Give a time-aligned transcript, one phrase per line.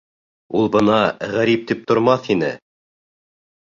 [0.61, 0.95] Ул бына
[1.35, 2.55] ғәрип тип тормаҫ ине.